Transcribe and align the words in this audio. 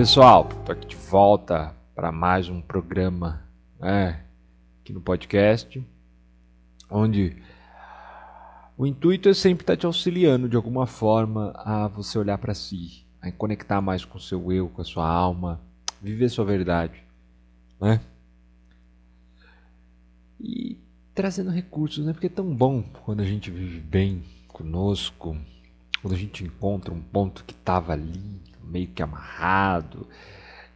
pessoal, 0.00 0.48
tô 0.64 0.72
aqui 0.72 0.86
de 0.86 0.96
volta 0.96 1.76
para 1.94 2.10
mais 2.10 2.48
um 2.48 2.62
programa 2.62 3.46
né, 3.78 4.24
aqui 4.80 4.94
no 4.94 5.00
podcast, 5.02 5.86
onde 6.90 7.36
o 8.78 8.86
intuito 8.86 9.28
é 9.28 9.34
sempre 9.34 9.62
estar 9.62 9.74
tá 9.74 9.76
te 9.76 9.84
auxiliando 9.84 10.48
de 10.48 10.56
alguma 10.56 10.86
forma 10.86 11.52
a 11.54 11.86
você 11.86 12.18
olhar 12.18 12.38
para 12.38 12.54
si, 12.54 13.04
a 13.20 13.30
conectar 13.30 13.82
mais 13.82 14.02
com 14.02 14.16
o 14.16 14.20
seu 14.20 14.50
eu, 14.50 14.70
com 14.70 14.80
a 14.80 14.84
sua 14.86 15.06
alma, 15.06 15.60
viver 16.00 16.30
sua 16.30 16.46
verdade, 16.46 17.04
né? 17.78 18.00
E 20.40 20.78
trazendo 21.14 21.50
recursos, 21.50 22.06
né? 22.06 22.14
Porque 22.14 22.28
é 22.28 22.30
tão 22.30 22.54
bom 22.54 22.82
quando 23.04 23.20
a 23.20 23.26
gente 23.26 23.50
vive 23.50 23.80
bem 23.80 24.22
conosco, 24.48 25.36
quando 26.00 26.14
a 26.14 26.18
gente 26.18 26.42
encontra 26.42 26.90
um 26.90 27.02
ponto 27.02 27.44
que 27.44 27.52
estava 27.52 27.92
ali, 27.92 28.40
meio 28.70 28.88
que 28.88 29.02
amarrado, 29.02 30.06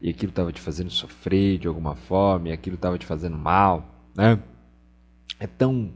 e 0.00 0.10
aquilo 0.10 0.30
estava 0.30 0.52
te 0.52 0.60
fazendo 0.60 0.90
sofrer 0.90 1.58
de 1.58 1.68
alguma 1.68 1.94
forma, 1.94 2.48
e 2.48 2.52
aquilo 2.52 2.76
estava 2.76 2.98
te 2.98 3.06
fazendo 3.06 3.38
mal, 3.38 4.10
né? 4.14 4.38
É 5.38 5.46
tão 5.46 5.92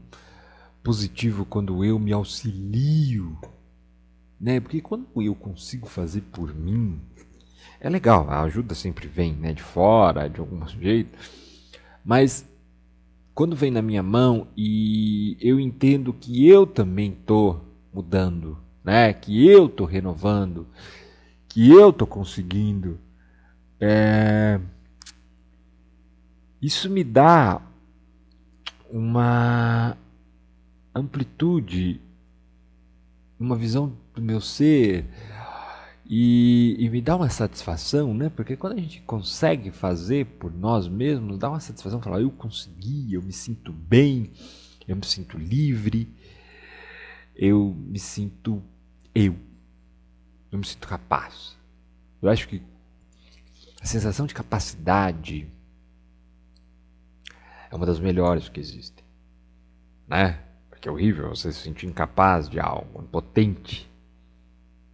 positivo 0.83 1.45
quando 1.45 1.83
eu 1.83 1.99
me 1.99 2.11
auxilio, 2.13 3.37
né? 4.39 4.59
Porque 4.59 4.81
quando 4.81 5.07
eu 5.21 5.35
consigo 5.35 5.87
fazer 5.87 6.21
por 6.31 6.55
mim, 6.55 6.99
é 7.79 7.89
legal, 7.89 8.29
a 8.29 8.41
ajuda 8.41 8.75
sempre 8.75 9.07
vem, 9.07 9.33
né, 9.33 9.53
de 9.53 9.63
fora, 9.63 10.29
de 10.29 10.39
algum 10.39 10.65
jeito. 10.67 11.17
Mas 12.03 12.45
quando 13.33 13.55
vem 13.55 13.71
na 13.71 13.81
minha 13.81 14.03
mão 14.03 14.47
e 14.55 15.37
eu 15.39 15.59
entendo 15.59 16.11
que 16.11 16.45
eu 16.45 16.67
também 16.67 17.11
tô 17.25 17.61
mudando, 17.93 18.57
né? 18.83 19.13
Que 19.13 19.47
eu 19.47 19.69
tô 19.69 19.85
renovando, 19.85 20.67
que 21.49 21.69
eu 21.69 21.91
tô 21.91 22.07
conseguindo, 22.07 22.99
é... 23.79 24.59
isso 26.61 26.89
me 26.89 27.03
dá 27.03 27.61
uma 28.89 29.97
amplitude, 30.93 31.99
uma 33.39 33.55
visão 33.55 33.93
do 34.13 34.21
meu 34.21 34.39
ser 34.39 35.05
e, 36.11 36.75
e, 36.79 36.89
me 36.89 37.01
dá 37.01 37.15
uma 37.15 37.29
satisfação, 37.29 38.15
né? 38.15 38.29
Porque 38.29 38.55
quando 38.55 38.73
a 38.73 38.81
gente 38.81 38.99
consegue 39.01 39.69
fazer 39.69 40.25
por 40.25 40.51
nós 40.51 40.87
mesmos, 40.87 41.37
dá 41.37 41.49
uma 41.49 41.59
satisfação 41.59 42.01
falar, 42.01 42.21
eu 42.21 42.31
consegui, 42.31 43.13
eu 43.13 43.21
me 43.21 43.31
sinto 43.31 43.71
bem, 43.71 44.31
eu 44.87 44.95
me 44.95 45.05
sinto 45.05 45.37
livre, 45.37 46.11
eu 47.35 47.75
me 47.77 47.99
sinto 47.99 48.59
eu, 49.13 49.35
eu 50.51 50.57
me 50.57 50.65
sinto 50.65 50.87
capaz. 50.87 51.57
Eu 52.21 52.29
acho 52.29 52.47
que 52.47 52.61
a 53.81 53.85
sensação 53.85 54.25
de 54.25 54.33
capacidade 54.33 55.47
é 57.71 57.75
uma 57.75 57.85
das 57.85 57.99
melhores 57.99 58.49
que 58.49 58.59
existem, 58.59 59.05
né? 60.07 60.39
Porque 60.69 60.89
é 60.89 60.91
horrível 60.91 61.29
você 61.29 61.51
se 61.51 61.59
sentir 61.59 61.87
incapaz 61.87 62.49
de 62.49 62.59
algo, 62.59 63.01
impotente. 63.01 63.89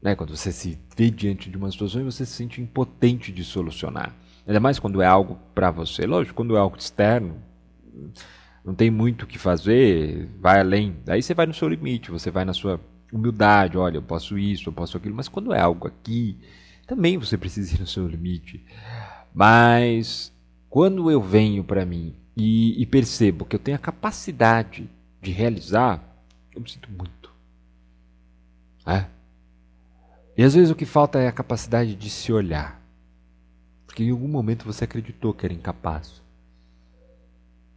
Né? 0.01 0.15
Quando 0.15 0.35
você 0.35 0.51
se 0.51 0.77
vê 0.95 1.09
diante 1.09 1.49
de 1.49 1.57
uma 1.57 1.71
situação 1.71 2.01
e 2.01 2.03
você 2.03 2.25
se 2.25 2.33
sente 2.33 2.61
impotente 2.61 3.31
de 3.31 3.43
solucionar. 3.43 4.13
Ainda 4.45 4.59
mais 4.59 4.77
quando 4.77 5.01
é 5.01 5.05
algo 5.07 5.39
para 5.53 5.71
você. 5.71 6.05
Lógico, 6.05 6.35
quando 6.35 6.55
é 6.55 6.59
algo 6.59 6.77
externo, 6.77 7.41
não 8.63 8.75
tem 8.75 8.91
muito 8.91 9.23
o 9.23 9.27
que 9.27 9.37
fazer, 9.37 10.27
vai 10.39 10.59
além. 10.59 10.97
Daí 11.05 11.21
você 11.21 11.33
vai 11.33 11.45
no 11.45 11.53
seu 11.53 11.67
limite, 11.67 12.11
você 12.11 12.29
vai 12.29 12.45
na 12.45 12.53
sua 12.53 12.79
humildade. 13.11 13.77
Olha, 13.77 13.97
eu 13.97 14.01
posso 14.01 14.37
isso, 14.37 14.69
eu 14.69 14.73
posso 14.73 14.97
aquilo. 14.97 15.15
Mas 15.15 15.27
quando 15.27 15.53
é 15.53 15.59
algo 15.59 15.87
aqui, 15.87 16.37
também 16.87 17.17
você 17.17 17.37
precisa 17.37 17.75
ir 17.75 17.79
no 17.79 17.87
seu 17.87 18.07
limite. 18.07 18.63
Mas 19.33 20.31
quando 20.69 21.09
eu 21.09 21.21
venho 21.21 21.63
para 21.63 21.85
mim 21.85 22.15
e, 22.35 22.81
e 22.81 22.85
percebo 22.85 23.45
que 23.45 23.55
eu 23.55 23.59
tenho 23.59 23.75
a 23.75 23.79
capacidade 23.79 24.89
de 25.21 25.31
realizar, 25.31 26.03
eu 26.53 26.61
me 26.61 26.69
sinto 26.69 26.89
muito. 26.91 27.33
É? 28.85 29.05
E 30.37 30.43
às 30.43 30.53
vezes 30.53 30.69
o 30.69 30.75
que 30.75 30.85
falta 30.85 31.19
é 31.19 31.27
a 31.27 31.31
capacidade 31.31 31.95
de 31.95 32.09
se 32.09 32.31
olhar. 32.31 32.81
Porque 33.85 34.03
em 34.03 34.11
algum 34.11 34.27
momento 34.27 34.65
você 34.65 34.83
acreditou 34.83 35.33
que 35.33 35.45
era 35.45 35.53
incapaz. 35.53 36.21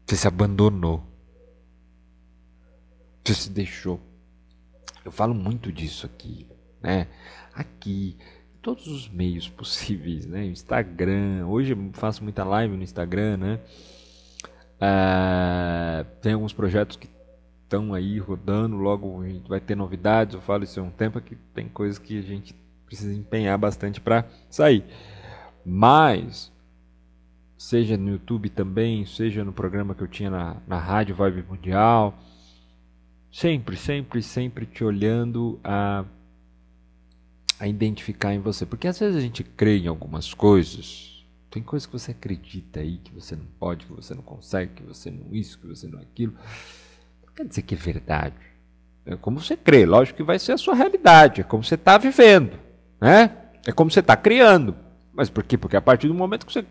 Você 0.05 0.17
se 0.17 0.27
abandonou. 0.27 1.03
Você 3.25 3.35
se 3.35 3.51
deixou. 3.51 4.01
Eu 5.09 5.13
falo 5.13 5.35
muito 5.35 5.73
disso 5.73 6.05
aqui, 6.05 6.47
né? 6.83 7.07
Aqui, 7.55 8.15
todos 8.61 8.87
os 8.87 9.09
meios 9.09 9.49
possíveis, 9.49 10.27
né? 10.27 10.45
Instagram. 10.45 11.47
Hoje 11.47 11.73
eu 11.73 11.91
faço 11.95 12.23
muita 12.23 12.45
live 12.45 12.77
no 12.77 12.83
Instagram, 12.83 13.39
né? 13.39 13.61
Uh, 14.77 16.05
tem 16.21 16.35
alguns 16.35 16.53
projetos 16.53 16.97
que 16.99 17.09
estão 17.65 17.95
aí 17.95 18.19
rodando, 18.19 18.77
logo 18.77 19.23
a 19.23 19.29
gente 19.29 19.49
vai 19.49 19.61
ter 19.61 19.75
novidades. 19.75 20.35
Eu 20.35 20.43
falo 20.43 20.65
isso 20.65 20.79
há 20.79 20.83
um 20.83 20.91
tempo 20.91 21.19
que 21.23 21.37
tem 21.55 21.69
coisas 21.71 21.99
que 21.99 22.19
a 22.19 22.23
gente 22.23 22.55
precisa 22.85 23.15
empenhar 23.15 23.57
bastante 23.57 24.03
para 24.03 24.27
sair. 24.51 24.85
Mas 25.65 26.53
seja 27.57 27.97
no 27.97 28.11
YouTube 28.11 28.51
também, 28.51 29.07
seja 29.07 29.43
no 29.43 29.55
programa 29.55 29.95
que 29.95 30.03
eu 30.03 30.09
tinha 30.09 30.29
na, 30.29 30.57
na 30.67 30.79
Rádio 30.79 31.17
Vibe 31.17 31.47
Mundial, 31.49 32.15
sempre, 33.31 33.77
sempre, 33.77 34.23
sempre 34.23 34.67
te 34.67 34.85
olhando 34.85 35.59
a, 35.63 36.05
a 37.61 37.69
identificar 37.69 38.35
em 38.35 38.41
você. 38.41 38.67
Porque 38.67 38.89
às 38.89 38.99
vezes 38.99 39.17
a 39.17 39.21
gente 39.21 39.43
crê 39.43 39.79
em 39.79 39.87
algumas 39.87 40.35
coisas, 40.35 41.25
tem 41.51 41.63
coisas 41.63 41.87
que 41.87 41.93
você 41.93 42.11
acredita 42.11 42.81
aí 42.81 42.99
que 42.99 43.13
você 43.13 43.35
não 43.35 43.47
pode, 43.59 43.87
que 43.87 43.93
você 43.93 44.15
não 44.15 44.23
consegue, 44.23 44.75
que 44.75 44.83
você 44.83 45.11
não 45.11 45.35
isso, 45.35 45.59
que 45.59 45.67
você 45.67 45.87
não 45.87 45.99
aquilo 46.01 46.35
quer 47.39 47.47
dizer 47.47 47.63
que 47.63 47.75
é 47.75 47.79
verdade. 47.79 48.35
É 49.07 49.17
como 49.17 49.41
você 49.41 49.57
crê, 49.57 49.87
lógico 49.87 50.17
que 50.17 50.23
vai 50.23 50.39
ser 50.39 50.53
a 50.53 50.59
sua 50.59 50.75
realidade, 50.75 51.41
é 51.41 51.45
como 51.45 51.63
você 51.63 51.77
está 51.77 51.97
vivendo, 51.97 52.59
né? 53.01 53.37
É 53.65 53.71
como 53.71 53.91
você 53.91 54.01
está 54.01 54.17
criando. 54.17 54.75
Mas 55.13 55.31
por 55.31 55.45
quê? 55.45 55.57
Porque 55.57 55.77
a 55.77 55.81
partir 55.81 56.09
do 56.09 56.15
momento 56.15 56.45
que 56.45 56.53
você 56.53 56.67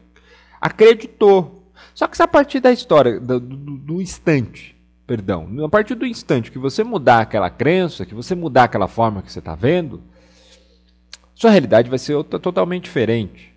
acreditou. 0.59 1.71
Só 1.93 2.07
que 2.07 2.17
se 2.17 2.23
a 2.23 2.27
partir 2.27 2.59
da 2.59 2.71
história, 2.71 3.19
do, 3.19 3.39
do, 3.39 3.77
do 3.77 4.01
instante, 4.01 4.75
perdão, 5.07 5.47
a 5.65 5.69
partir 5.69 5.95
do 5.95 6.05
instante 6.05 6.51
que 6.51 6.59
você 6.59 6.83
mudar 6.83 7.21
aquela 7.21 7.49
crença, 7.49 8.05
que 8.05 8.13
você 8.13 8.35
mudar 8.35 8.65
aquela 8.65 8.87
forma 8.87 9.23
que 9.23 9.31
você 9.31 9.39
está 9.39 9.55
vendo, 9.55 10.03
sua 11.33 11.49
realidade 11.49 11.89
vai 11.89 11.97
ser 11.97 12.13
outra, 12.13 12.37
totalmente 12.37 12.83
diferente. 12.83 13.55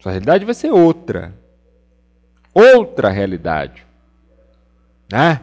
Sua 0.00 0.12
realidade 0.12 0.44
vai 0.44 0.54
ser 0.54 0.70
outra. 0.70 1.34
Outra 2.52 3.08
realidade 3.08 3.84
né? 5.10 5.40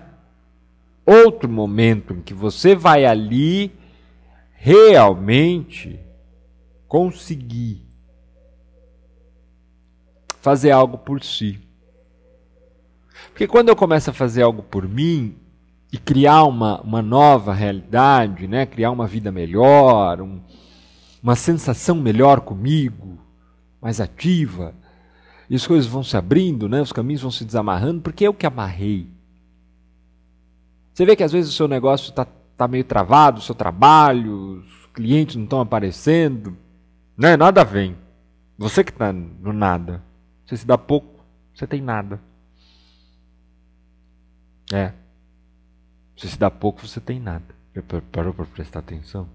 Outro 1.06 1.50
momento 1.50 2.14
em 2.14 2.22
que 2.22 2.34
você 2.34 2.76
vai 2.76 3.06
ali 3.06 3.72
realmente 4.54 6.00
conseguir 6.88 7.82
fazer 10.40 10.72
algo 10.72 10.98
por 10.98 11.24
si. 11.24 11.60
Porque 13.30 13.48
quando 13.48 13.70
eu 13.70 13.76
começo 13.76 14.10
a 14.10 14.14
fazer 14.14 14.42
algo 14.42 14.64
por 14.64 14.88
mim 14.88 15.36
e 15.92 15.98
criar 15.98 16.44
uma, 16.44 16.82
uma 16.82 17.02
nova 17.02 17.54
realidade, 17.54 18.48
né? 18.48 18.66
criar 18.66 18.92
uma 18.92 19.08
vida 19.08 19.32
melhor, 19.32 20.22
um, 20.22 20.40
uma 21.22 21.36
sensação 21.36 21.96
melhor 21.96 22.42
comigo, 22.42 23.20
mais 23.82 24.00
ativa, 24.00 24.74
e 25.50 25.56
as 25.56 25.68
coisas 25.68 25.86
vão 25.86 26.04
se 26.04 26.16
abrindo, 26.16 26.70
né? 26.70 26.82
os 26.82 26.94
caminhos 26.94 27.22
vão 27.22 27.32
se 27.32 27.44
desamarrando, 27.44 28.02
porque 28.02 28.26
eu 28.26 28.34
que 28.34 28.46
amarrei. 28.46 29.08
Você 30.94 31.06
vê 31.06 31.16
que 31.16 31.24
às 31.24 31.32
vezes 31.32 31.52
o 31.52 31.56
seu 31.56 31.68
negócio 31.68 32.10
está 32.10 32.26
tá 32.56 32.68
meio 32.68 32.84
travado, 32.84 33.40
o 33.40 33.42
seu 33.42 33.56
trabalho, 33.56 34.60
os 34.60 34.90
clientes 34.94 35.36
não 35.36 35.46
estão 35.46 35.60
aparecendo. 35.60 36.56
Né? 37.18 37.36
Nada 37.36 37.64
vem. 37.64 37.98
Você 38.58 38.84
que 38.84 38.92
está 38.92 39.12
no 39.12 39.52
nada. 39.52 40.04
Você 40.46 40.58
se 40.58 40.68
dá 40.68 40.78
pouco, 40.78 41.26
você 41.54 41.66
tem 41.66 41.82
nada. 41.82 42.20
É. 44.72 44.94
Você 46.16 46.28
se 46.28 46.38
dá 46.38 46.52
pouco, 46.52 46.86
você 46.88 47.00
tem 47.00 47.20
nada. 47.20 47.56
Já 47.76 47.82
parou 48.12 48.34
para 48.34 48.46
prestar 48.46 48.80
atenção? 48.80 49.28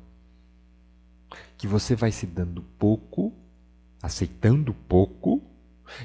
Que 1.57 1.67
você 1.67 1.95
vai 1.95 2.13
se 2.13 2.27
dando 2.27 2.63
pouco, 2.79 3.33
aceitando 4.03 4.73
pouco, 4.73 5.43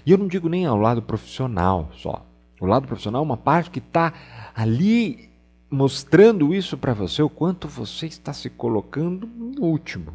e 0.06 0.12
eu 0.12 0.18
não 0.18 0.28
digo 0.28 0.50
nem 0.50 0.66
ao 0.66 0.78
lado 0.78 1.02
profissional 1.02 1.92
só. 1.94 2.26
O 2.60 2.66
lado 2.66 2.88
profissional 2.88 3.22
é 3.22 3.26
uma 3.26 3.38
parte 3.38 3.70
que 3.70 3.80
está 3.80 4.14
ali 4.56 5.30
mostrando 5.70 6.54
isso 6.54 6.78
para 6.78 6.94
você, 6.94 7.22
o 7.22 7.30
quanto 7.30 7.68
você 7.68 8.06
está 8.06 8.34
se 8.34 8.50
colocando 8.50 9.26
no 9.26 9.64
último. 9.64 10.14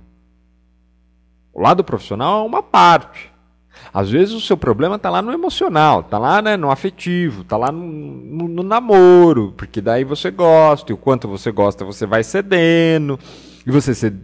O 1.53 1.61
lado 1.61 1.83
profissional 1.83 2.45
é 2.45 2.47
uma 2.47 2.63
parte. 2.63 3.33
Às 3.93 4.11
vezes 4.11 4.35
o 4.35 4.41
seu 4.41 4.57
problema 4.57 4.97
está 4.97 5.09
lá 5.09 5.23
no 5.23 5.33
emocional, 5.33 6.01
está 6.01 6.19
lá 6.19 6.43
né, 6.43 6.57
no 6.57 6.71
afetivo, 6.71 7.43
está 7.43 7.57
lá 7.57 7.73
no, 7.73 7.87
no, 7.87 8.49
no, 8.49 8.63
namoro, 8.63 9.55
porque 9.57 9.81
daí 9.81 10.05
você 10.05 10.31
gosta, 10.31 10.93
e 10.93 10.95
o 10.95 10.99
quanto 10.99 11.27
você 11.27 11.51
gosta 11.51 11.85
você 11.85 12.05
vai 12.07 12.23
cedendo, 12.23 13.19
e 13.67 13.71
você 13.71 13.95
ced... 13.95 14.17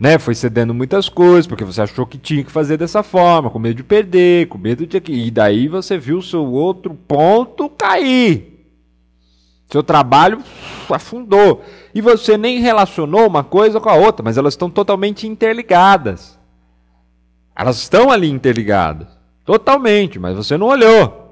né, 0.00 0.18
foi 0.18 0.34
cedendo 0.34 0.74
muitas 0.74 1.08
coisas, 1.08 1.46
porque 1.46 1.64
você 1.64 1.82
achou 1.82 2.06
que 2.06 2.18
tinha 2.18 2.42
que 2.42 2.50
fazer 2.50 2.76
dessa 2.76 3.02
forma, 3.02 3.50
com 3.50 3.58
medo 3.58 3.76
de 3.76 3.84
perder, 3.84 4.48
com 4.48 4.58
medo 4.58 4.86
de... 4.86 5.00
E 5.08 5.30
daí 5.30 5.68
você 5.68 5.96
viu 5.96 6.18
o 6.18 6.22
seu 6.22 6.44
outro 6.44 6.94
ponto 6.94 7.68
cair. 7.68 8.54
Seu 9.70 9.82
trabalho 9.82 10.42
afundou. 10.90 11.64
E 11.94 12.00
você 12.00 12.36
nem 12.36 12.60
relacionou 12.60 13.26
uma 13.26 13.42
coisa 13.42 13.80
com 13.80 13.88
a 13.88 13.94
outra, 13.94 14.22
mas 14.22 14.36
elas 14.36 14.54
estão 14.54 14.70
totalmente 14.70 15.26
interligadas. 15.26 16.38
Elas 17.54 17.78
estão 17.78 18.10
ali 18.10 18.28
interligadas. 18.30 19.08
Totalmente, 19.44 20.18
mas 20.18 20.36
você 20.36 20.56
não 20.56 20.68
olhou. 20.68 21.22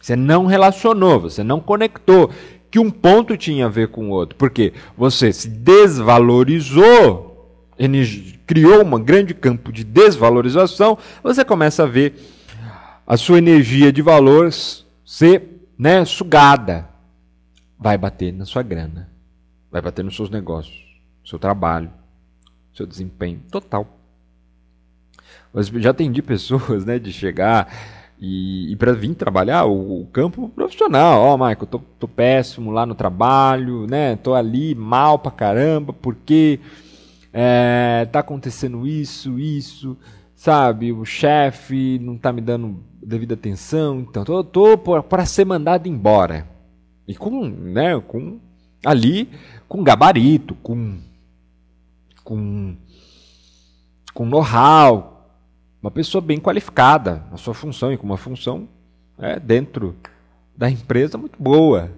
Você 0.00 0.14
não 0.14 0.46
relacionou, 0.46 1.20
você 1.20 1.42
não 1.42 1.60
conectou 1.60 2.30
que 2.70 2.78
um 2.78 2.90
ponto 2.90 3.36
tinha 3.36 3.66
a 3.66 3.70
ver 3.70 3.88
com 3.88 4.08
o 4.08 4.12
outro. 4.12 4.36
Porque 4.36 4.72
você 4.96 5.32
se 5.32 5.48
desvalorizou 5.48 7.26
criou 8.46 8.84
um 8.84 9.02
grande 9.02 9.34
campo 9.34 9.72
de 9.72 9.84
desvalorização, 9.84 10.96
você 11.22 11.44
começa 11.44 11.82
a 11.82 11.86
ver 11.86 12.14
a 13.06 13.16
sua 13.16 13.38
energia 13.38 13.92
de 13.92 14.00
valor 14.02 14.50
ser 15.04 15.68
né, 15.78 16.04
sugada. 16.04 16.88
Vai 17.78 17.98
bater 17.98 18.32
na 18.32 18.44
sua 18.44 18.62
grana, 18.62 19.10
vai 19.70 19.82
bater 19.82 20.02
nos 20.02 20.16
seus 20.16 20.30
negócios, 20.30 20.74
seu 21.24 21.38
trabalho, 21.38 21.90
seu 22.72 22.86
desempenho 22.86 23.42
total. 23.50 23.95
Eu 25.56 25.80
já 25.80 25.90
atendi 25.90 26.20
pessoas 26.22 26.84
né, 26.84 26.98
de 26.98 27.12
chegar 27.12 27.72
e, 28.20 28.72
e 28.72 28.76
para 28.76 28.92
vir 28.92 29.14
trabalhar 29.14 29.64
o, 29.64 30.02
o, 30.02 30.06
campo 30.06 30.48
profissional. 30.48 31.20
Ó, 31.22 31.34
oh, 31.34 31.38
Michael, 31.38 31.66
tô, 31.66 31.78
tô 31.98 32.08
péssimo 32.08 32.70
lá 32.70 32.86
no 32.86 32.94
trabalho, 32.94 33.86
né? 33.86 34.16
Tô 34.16 34.34
ali 34.34 34.74
mal 34.74 35.18
pra 35.18 35.30
caramba, 35.30 35.92
porque 35.92 36.60
é, 37.32 38.06
tá 38.10 38.20
acontecendo 38.20 38.86
isso, 38.86 39.38
isso, 39.38 39.96
sabe? 40.34 40.92
O 40.92 41.04
chefe 41.04 41.98
não 41.98 42.16
tá 42.16 42.32
me 42.32 42.40
dando 42.40 42.82
devida 43.02 43.34
atenção, 43.34 44.00
então 44.00 44.24
tô, 44.24 44.42
tô 44.42 44.78
para 45.02 45.26
ser 45.26 45.44
mandado 45.44 45.86
embora. 45.86 46.46
E 47.06 47.14
com, 47.14 47.46
né, 47.46 48.00
com 48.00 48.40
ali, 48.84 49.28
com 49.68 49.82
gabarito, 49.84 50.54
com 50.56 50.98
com 52.24 52.74
com 54.12 54.26
know-how, 54.26 55.15
uma 55.86 55.90
pessoa 55.92 56.20
bem 56.20 56.40
qualificada 56.40 57.24
na 57.30 57.36
sua 57.36 57.54
função 57.54 57.92
e 57.92 57.96
com 57.96 58.04
uma 58.04 58.16
função 58.16 58.68
é, 59.16 59.38
dentro 59.38 59.94
da 60.56 60.68
empresa 60.68 61.16
muito 61.16 61.40
boa. 61.40 61.92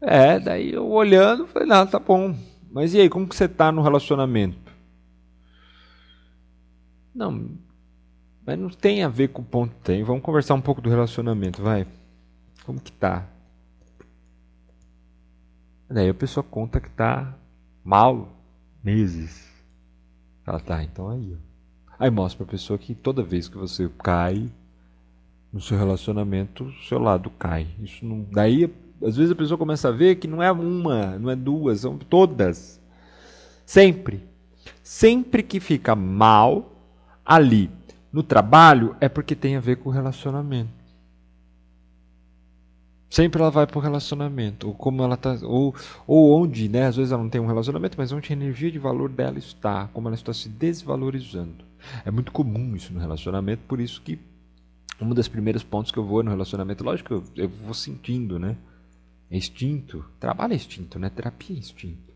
É, 0.00 0.38
daí 0.38 0.72
eu 0.74 0.88
olhando, 0.88 1.44
falei, 1.48 1.66
não, 1.66 1.84
tá 1.84 1.98
bom. 1.98 2.36
Mas 2.70 2.94
e 2.94 3.00
aí, 3.00 3.08
como 3.08 3.26
que 3.26 3.34
você 3.34 3.46
está 3.46 3.72
no 3.72 3.82
relacionamento? 3.82 4.72
Não, 7.12 7.50
mas 8.46 8.58
não 8.58 8.68
tem 8.68 9.02
a 9.02 9.08
ver 9.08 9.28
com 9.28 9.42
o 9.42 9.44
ponto 9.44 9.74
tem. 9.82 10.04
Vamos 10.04 10.22
conversar 10.22 10.54
um 10.54 10.60
pouco 10.60 10.80
do 10.80 10.90
relacionamento, 10.90 11.62
vai. 11.62 11.84
Como 12.64 12.80
que 12.80 12.92
tá? 12.92 13.26
Daí 15.88 16.08
a 16.08 16.14
pessoa 16.14 16.44
conta 16.44 16.80
que 16.80 16.90
tá 16.90 17.34
mal 17.82 18.28
meses. 18.84 19.52
Ela 20.46 20.60
tá, 20.60 20.80
então 20.84 21.08
aí. 21.08 21.34
Ó. 21.34 21.53
Aí 21.98 22.10
mostra 22.10 22.44
pra 22.44 22.52
pessoa 22.52 22.78
que 22.78 22.94
toda 22.94 23.22
vez 23.22 23.48
que 23.48 23.56
você 23.56 23.88
cai 24.02 24.50
no 25.52 25.60
seu 25.60 25.78
relacionamento, 25.78 26.64
o 26.64 26.72
seu 26.84 26.98
lado 26.98 27.30
cai. 27.30 27.66
Isso 27.80 28.04
não, 28.04 28.26
daí 28.30 28.68
às 29.02 29.16
vezes 29.16 29.30
a 29.30 29.36
pessoa 29.36 29.58
começa 29.58 29.88
a 29.88 29.92
ver 29.92 30.16
que 30.16 30.26
não 30.26 30.42
é 30.42 30.50
uma, 30.50 31.18
não 31.18 31.30
é 31.30 31.36
duas, 31.36 31.80
são 31.80 31.96
todas. 31.98 32.80
Sempre. 33.64 34.22
Sempre 34.82 35.42
que 35.42 35.60
fica 35.60 35.94
mal 35.94 36.72
ali 37.24 37.70
no 38.12 38.22
trabalho 38.22 38.96
é 39.00 39.08
porque 39.08 39.34
tem 39.34 39.56
a 39.56 39.60
ver 39.60 39.76
com 39.76 39.88
o 39.88 39.92
relacionamento. 39.92 40.84
Sempre 43.10 43.40
ela 43.40 43.50
vai 43.50 43.64
para 43.64 43.78
o 43.78 43.80
relacionamento, 43.80 44.66
ou 44.66 44.74
como 44.74 45.00
ela 45.02 45.16
tá, 45.16 45.38
ou, 45.44 45.72
ou 46.04 46.42
onde, 46.42 46.68
né? 46.68 46.86
Às 46.86 46.96
vezes 46.96 47.12
ela 47.12 47.22
não 47.22 47.30
tem 47.30 47.40
um 47.40 47.46
relacionamento, 47.46 47.96
mas 47.96 48.10
onde 48.10 48.32
a 48.32 48.36
energia 48.36 48.72
de 48.72 48.78
valor 48.78 49.08
dela 49.08 49.38
está, 49.38 49.88
como 49.92 50.08
ela 50.08 50.16
está 50.16 50.32
se 50.32 50.48
desvalorizando. 50.48 51.64
É 52.04 52.10
muito 52.10 52.32
comum 52.32 52.74
isso 52.74 52.92
no 52.92 53.00
relacionamento, 53.00 53.62
por 53.66 53.80
isso 53.80 54.00
que 54.02 54.18
um 55.00 55.08
dos 55.10 55.28
primeiros 55.28 55.62
pontos 55.62 55.90
que 55.90 55.98
eu 55.98 56.04
vou 56.04 56.22
no 56.22 56.30
relacionamento, 56.30 56.84
lógico 56.84 57.14
eu, 57.14 57.24
eu 57.36 57.48
vou 57.48 57.74
sentindo, 57.74 58.38
né? 58.38 58.56
É 59.30 59.36
instinto. 59.36 60.04
Trabalho 60.20 60.52
é 60.52 60.56
instinto, 60.56 60.98
né? 60.98 61.10
Terapia 61.10 61.56
é 61.56 61.58
instinto. 61.58 62.14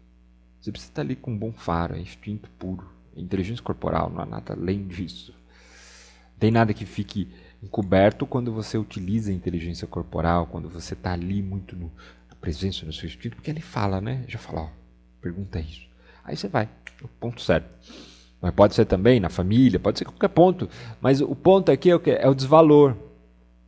Você 0.61 0.70
precisa 0.70 0.91
estar 0.91 1.03
ali 1.03 1.17
com 1.17 1.32
um 1.32 1.38
bom 1.38 1.53
faro, 1.53 1.94
é 1.94 2.00
instinto 2.00 2.49
puro. 2.59 2.88
É 3.17 3.20
inteligência 3.20 3.62
corporal, 3.62 4.11
não 4.11 4.20
há 4.20 4.26
nada 4.26 4.53
além 4.55 4.87
disso. 4.87 5.32
Não 5.32 6.38
tem 6.38 6.50
nada 6.50 6.73
que 6.73 6.87
fique 6.87 7.29
encoberto 7.62 8.26
quando 8.26 8.53
você 8.53 8.79
utiliza 8.79 9.31
a 9.31 9.35
inteligência 9.35 9.87
corporal, 9.87 10.47
quando 10.47 10.69
você 10.69 10.94
está 10.94 11.12
ali 11.12 11.43
muito 11.43 11.75
no, 11.75 11.91
na 12.29 12.37
presença 12.37 12.87
no 12.87 12.93
seu 12.93 13.06
instinto, 13.06 13.37
porque 13.37 13.50
ele 13.50 13.61
fala, 13.61 14.00
né? 14.00 14.25
Já 14.29 14.38
fala, 14.38 14.62
ó, 14.62 14.69
pergunta 15.20 15.59
isso. 15.59 15.88
Aí 16.25 16.37
você 16.37 16.49
vai, 16.49 16.69
no 17.00 17.09
ponto 17.09 17.41
certo. 17.41 17.69
Mas 18.40 18.52
pode 18.52 18.75
ser 18.75 18.85
também 18.85 19.19
na 19.19 19.29
família, 19.29 19.81
pode 19.81 19.99
ser 19.99 20.05
qualquer 20.05 20.29
ponto. 20.29 20.69
Mas 21.00 21.20
o 21.20 21.35
ponto 21.35 21.73
aqui 21.73 21.90
é 21.90 21.96
o? 21.96 22.02
É 22.05 22.29
o 22.29 22.35
desvalor. 22.35 22.94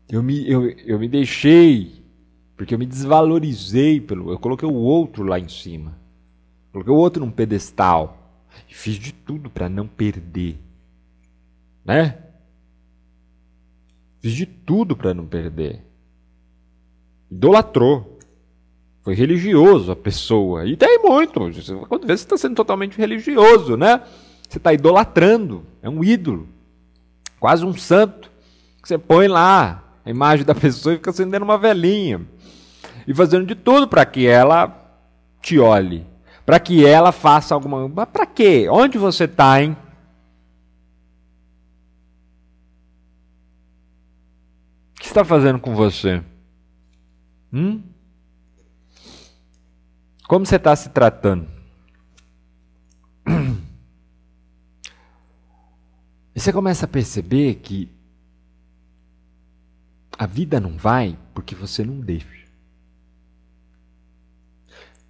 Eu 0.09 0.23
me, 0.23 0.49
eu, 0.49 0.69
eu 0.71 0.99
me 0.99 1.09
deixei 1.09 2.01
porque 2.61 2.75
eu 2.75 2.79
me 2.79 2.85
desvalorizei 2.85 4.03
pelo. 4.03 4.31
Eu 4.31 4.39
coloquei 4.39 4.69
o 4.69 4.75
outro 4.75 5.25
lá 5.25 5.39
em 5.39 5.49
cima. 5.49 5.99
Coloquei 6.71 6.93
o 6.93 6.97
outro 6.97 7.25
num 7.25 7.31
pedestal. 7.31 8.19
E 8.69 8.75
fiz 8.75 8.97
de 8.97 9.13
tudo 9.13 9.49
para 9.49 9.67
não 9.67 9.87
perder. 9.87 10.59
Né? 11.83 12.19
Fiz 14.21 14.35
de 14.35 14.45
tudo 14.45 14.95
para 14.95 15.15
não 15.15 15.27
perder. 15.27 15.83
Idolatrou. 17.31 18.19
Foi 19.01 19.15
religioso 19.15 19.91
a 19.91 19.97
pessoa. 19.97 20.67
E 20.67 20.77
tem 20.77 20.99
muito. 20.99 21.41
Quando 21.89 22.07
vê, 22.07 22.15
você 22.15 22.25
está 22.25 22.37
sendo 22.37 22.57
totalmente 22.57 22.99
religioso, 22.99 23.75
né? 23.75 24.03
Você 24.51 24.59
está 24.59 24.73
idolatrando. 24.73 25.65
É 25.81 25.89
um 25.89 26.03
ídolo. 26.03 26.49
Quase 27.39 27.65
um 27.65 27.73
santo. 27.73 28.29
Você 28.83 28.99
põe 28.99 29.29
lá 29.29 29.85
a 30.05 30.11
imagem 30.11 30.45
da 30.45 30.55
pessoa 30.55 30.93
e 30.93 30.97
fica 30.97 31.11
acendendo 31.11 31.45
uma 31.45 31.57
velhinha 31.57 32.27
e 33.07 33.15
fazendo 33.15 33.47
de 33.47 33.55
tudo 33.55 33.87
para 33.87 34.05
que 34.05 34.27
ela 34.27 34.77
te 35.41 35.59
olhe, 35.59 36.05
para 36.45 36.59
que 36.59 36.85
ela 36.85 37.13
faça 37.13 37.55
alguma. 37.55 37.89
Mas 37.89 38.09
para 38.09 38.27
quê? 38.27 38.67
Onde 38.69 38.99
você 38.99 39.25
está, 39.25 39.63
hein? 39.63 39.77
O 44.97 45.01
que 45.01 45.07
está 45.07 45.25
fazendo 45.25 45.61
com 45.61 45.77
você? 45.77 46.23
Hum? 47.53 47.83
Como 50.27 50.45
você 50.45 50.57
está 50.57 50.75
se 50.75 50.89
tratando? 50.89 51.60
E 56.41 56.43
você 56.43 56.55
começa 56.55 56.87
a 56.87 56.89
perceber 56.89 57.57
que 57.57 57.87
a 60.19 60.25
vida 60.25 60.59
não 60.59 60.75
vai 60.75 61.19
porque 61.35 61.55
você 61.55 61.85
não 61.85 62.01
deixa. 62.01 62.47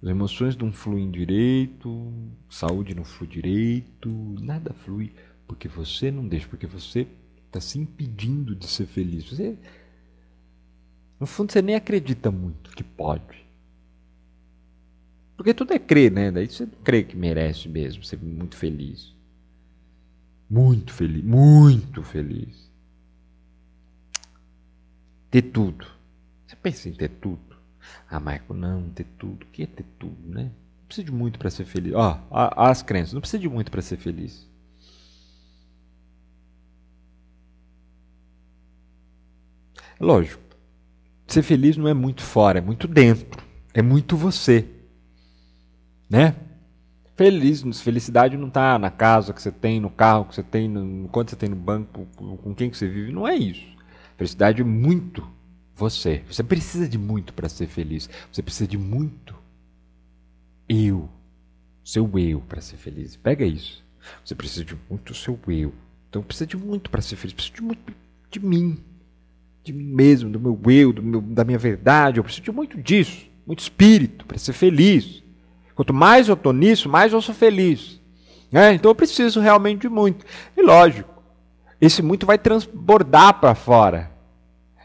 As 0.03 0.09
emoções 0.09 0.57
não 0.57 0.73
fluem 0.73 1.09
direito, 1.09 2.11
saúde 2.49 2.93
não 2.93 3.05
flui 3.05 3.29
direito, 3.29 4.09
nada 4.41 4.73
flui 4.73 5.13
porque 5.47 5.69
você 5.69 6.11
não 6.11 6.27
deixa, 6.27 6.49
porque 6.49 6.67
você 6.67 7.07
está 7.47 7.61
se 7.61 7.79
impedindo 7.79 8.53
de 8.53 8.67
ser 8.67 8.87
feliz. 8.87 9.29
Você, 9.29 9.57
no 11.17 11.25
fundo, 11.25 11.53
você 11.53 11.61
nem 11.61 11.75
acredita 11.75 12.29
muito 12.29 12.71
que 12.71 12.83
pode. 12.83 13.45
Porque 15.37 15.53
tudo 15.53 15.71
é 15.71 15.79
crer, 15.79 16.11
né? 16.11 16.29
Daí 16.29 16.49
você 16.49 16.67
crê 16.83 17.03
que 17.03 17.15
merece 17.15 17.69
mesmo 17.69 18.03
ser 18.03 18.21
muito 18.21 18.57
feliz. 18.57 19.20
Muito 20.51 20.91
feliz, 20.91 21.23
muito 21.23 22.03
feliz. 22.03 22.69
Ter 25.29 25.43
tudo. 25.43 25.87
Você 26.45 26.57
pensa 26.57 26.89
em 26.89 26.91
ter 26.91 27.07
tudo? 27.07 27.55
Ah, 28.09 28.19
Michael, 28.19 28.55
não, 28.55 28.89
ter 28.89 29.05
tudo. 29.17 29.45
O 29.45 29.45
que 29.47 29.63
é 29.63 29.65
ter 29.65 29.85
tudo, 29.97 30.17
né? 30.27 30.43
Não 30.43 30.85
precisa 30.87 31.05
de 31.05 31.11
muito 31.13 31.39
para 31.39 31.49
ser 31.49 31.63
feliz. 31.63 31.93
Ó, 31.93 32.19
oh, 32.29 32.61
as 32.61 32.83
crenças, 32.83 33.13
não 33.13 33.21
precisa 33.21 33.39
de 33.39 33.47
muito 33.47 33.71
para 33.71 33.81
ser 33.81 33.95
feliz. 33.95 34.45
Lógico. 39.97 40.43
Ser 41.27 41.43
feliz 41.43 41.77
não 41.77 41.87
é 41.87 41.93
muito 41.93 42.23
fora, 42.23 42.59
é 42.59 42.61
muito 42.61 42.89
dentro. 42.89 43.41
É 43.73 43.81
muito 43.81 44.17
você. 44.17 44.67
Né? 46.09 46.35
Feliz, 47.21 47.61
felicidade 47.81 48.35
não 48.35 48.47
está 48.47 48.79
na 48.79 48.89
casa 48.89 49.31
que 49.31 49.39
você 49.39 49.51
tem, 49.51 49.79
no 49.79 49.91
carro 49.91 50.25
que 50.25 50.33
você 50.33 50.41
tem, 50.41 50.67
no 50.67 51.07
quanto 51.07 51.29
você 51.29 51.35
tem 51.35 51.49
no 51.49 51.55
banco, 51.55 52.07
com 52.15 52.55
quem 52.55 52.67
que 52.67 52.75
você 52.75 52.87
vive. 52.87 53.11
Não 53.11 53.27
é 53.27 53.35
isso. 53.35 53.63
Felicidade 54.17 54.63
é 54.63 54.65
muito 54.65 55.29
você. 55.75 56.23
Você 56.25 56.41
precisa 56.41 56.89
de 56.89 56.97
muito 56.97 57.31
para 57.31 57.47
ser 57.47 57.67
feliz. 57.67 58.09
Você 58.31 58.41
precisa 58.41 58.67
de 58.67 58.75
muito 58.75 59.35
eu. 60.67 61.07
seu 61.83 62.09
eu 62.17 62.41
para 62.41 62.59
ser 62.59 62.77
feliz. 62.77 63.15
Pega 63.17 63.45
isso. 63.45 63.85
Você 64.25 64.33
precisa 64.33 64.65
de 64.65 64.75
muito 64.89 65.13
seu 65.13 65.39
eu. 65.47 65.75
Então 66.09 66.23
precisa 66.23 66.47
de 66.47 66.57
muito 66.57 66.89
para 66.89 67.03
ser 67.03 67.17
feliz. 67.17 67.35
Precisa 67.35 67.55
de 67.55 67.61
muito 67.61 67.93
de 68.31 68.39
mim, 68.39 68.79
de 69.63 69.71
mim 69.71 69.93
mesmo, 69.93 70.27
do 70.27 70.39
meu 70.39 70.59
eu, 70.71 70.91
do 70.91 71.03
meu, 71.03 71.21
da 71.21 71.43
minha 71.43 71.59
verdade. 71.59 72.19
Eu 72.19 72.23
preciso 72.23 72.45
de 72.45 72.51
muito 72.51 72.81
disso, 72.81 73.27
muito 73.45 73.59
espírito 73.59 74.25
para 74.25 74.39
ser 74.39 74.53
feliz. 74.53 75.20
Quanto 75.81 75.95
mais 75.95 76.27
eu 76.27 76.35
estou 76.35 76.53
nisso, 76.53 76.87
mais 76.87 77.11
eu 77.11 77.19
sou 77.23 77.33
feliz. 77.33 77.99
É, 78.53 78.71
então 78.71 78.91
eu 78.91 78.93
preciso 78.93 79.39
realmente 79.39 79.81
de 79.81 79.89
muito. 79.89 80.23
E 80.55 80.61
lógico, 80.61 81.09
esse 81.81 82.03
muito 82.03 82.23
vai 82.23 82.37
transbordar 82.37 83.39
para 83.39 83.55
fora. 83.55 84.11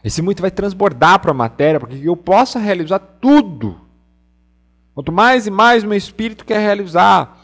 Esse 0.03 0.23
muito 0.23 0.41
vai 0.41 0.49
transbordar 0.49 1.19
para 1.19 1.29
a 1.29 1.35
matéria, 1.35 1.79
para 1.79 1.89
que 1.89 2.03
eu 2.03 2.17
possa 2.17 2.57
realizar 2.57 2.97
tudo. 2.97 3.79
Quanto 4.95 5.11
mais 5.11 5.45
e 5.45 5.51
mais 5.51 5.83
meu 5.83 5.95
espírito 5.95 6.43
quer 6.43 6.61
realizar. 6.61 7.41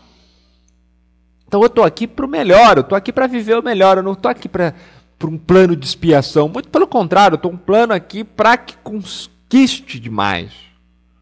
Então 1.47 1.61
eu 1.61 1.67
estou 1.67 1.83
aqui 1.83 2.07
para 2.07 2.25
o 2.25 2.27
melhor, 2.29 2.77
eu 2.77 2.81
estou 2.81 2.95
aqui 2.95 3.13
para 3.13 3.27
viver 3.27 3.59
o 3.59 3.63
melhor, 3.63 3.97
eu 3.97 4.03
não 4.03 4.13
estou 4.13 4.31
aqui 4.31 4.49
para 4.49 4.73
um 5.23 5.37
plano 5.37 5.75
de 5.75 5.85
expiação. 5.85 6.49
Muito 6.49 6.69
pelo 6.69 6.87
contrário, 6.87 7.35
eu 7.35 7.37
estou 7.37 7.51
um 7.51 7.57
plano 7.57 7.93
aqui 7.93 8.23
para 8.23 8.57
que 8.57 8.75
conquiste 8.77 9.99
demais. 9.99 10.53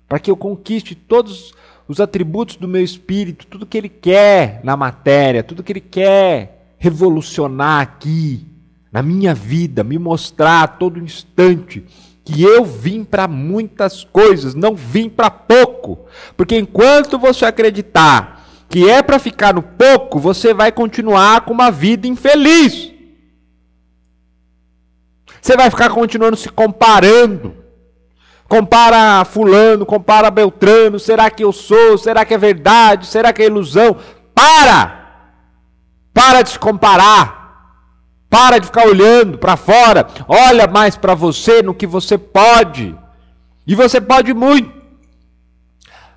Para 0.07 0.17
que 0.17 0.31
eu 0.31 0.37
conquiste 0.37 0.95
todos 0.95 1.49
os 1.49 1.61
atributos 1.99 2.55
do 2.55 2.67
meu 2.67 2.83
espírito, 2.83 3.47
tudo 3.47 3.65
que 3.65 3.77
ele 3.77 3.89
quer 3.89 4.61
na 4.63 4.77
matéria, 4.77 5.43
tudo 5.43 5.63
que 5.63 5.71
ele 5.71 5.81
quer 5.81 6.75
revolucionar 6.77 7.81
aqui, 7.81 8.45
na 8.91 9.01
minha 9.01 9.33
vida, 9.33 9.83
me 9.83 9.97
mostrar 9.97 10.63
a 10.63 10.67
todo 10.67 10.99
instante 10.99 11.85
que 12.23 12.43
eu 12.43 12.63
vim 12.63 13.03
para 13.03 13.27
muitas 13.27 14.03
coisas, 14.03 14.53
não 14.53 14.75
vim 14.75 15.09
para 15.09 15.31
pouco. 15.31 16.05
Porque 16.37 16.57
enquanto 16.57 17.17
você 17.17 17.45
acreditar 17.45 18.45
que 18.69 18.89
é 18.89 19.01
para 19.01 19.19
ficar 19.19 19.53
no 19.53 19.61
pouco, 19.61 20.17
você 20.17 20.53
vai 20.53 20.71
continuar 20.71 21.41
com 21.41 21.53
uma 21.53 21.69
vida 21.69 22.07
infeliz. 22.07 22.91
Você 25.41 25.57
vai 25.57 25.69
ficar 25.69 25.89
continuando 25.89 26.37
se 26.37 26.49
comparando 26.49 27.60
compara 28.51 29.23
fulano, 29.23 29.85
compara 29.85 30.29
Beltrano, 30.29 30.99
será 30.99 31.29
que 31.29 31.41
eu 31.41 31.53
sou? 31.53 31.97
Será 31.97 32.25
que 32.25 32.33
é 32.33 32.37
verdade? 32.37 33.07
Será 33.07 33.31
que 33.31 33.41
é 33.41 33.45
ilusão? 33.45 33.95
Para! 34.35 34.99
Para 36.13 36.41
de 36.41 36.49
se 36.49 36.59
comparar. 36.59 37.79
Para 38.29 38.59
de 38.59 38.65
ficar 38.65 38.85
olhando 38.85 39.37
para 39.37 39.55
fora. 39.55 40.05
Olha 40.27 40.67
mais 40.67 40.97
para 40.97 41.15
você 41.15 41.61
no 41.61 41.73
que 41.73 41.87
você 41.87 42.17
pode. 42.17 42.93
E 43.65 43.73
você 43.73 44.01
pode 44.01 44.33
muito. 44.33 44.69